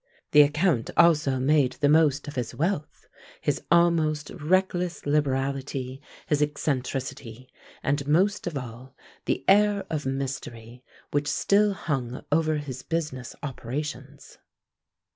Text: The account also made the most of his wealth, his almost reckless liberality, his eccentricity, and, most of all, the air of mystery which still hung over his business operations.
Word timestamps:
The 0.31 0.41
account 0.41 0.89
also 0.97 1.37
made 1.37 1.73
the 1.73 1.87
most 1.87 2.27
of 2.27 2.33
his 2.33 2.55
wealth, 2.55 3.05
his 3.39 3.61
almost 3.69 4.31
reckless 4.31 5.05
liberality, 5.05 6.01
his 6.25 6.41
eccentricity, 6.41 7.53
and, 7.83 8.07
most 8.07 8.47
of 8.47 8.57
all, 8.57 8.95
the 9.25 9.45
air 9.47 9.85
of 9.91 10.07
mystery 10.07 10.83
which 11.11 11.27
still 11.27 11.73
hung 11.75 12.25
over 12.31 12.55
his 12.55 12.81
business 12.81 13.35
operations. 13.43 14.39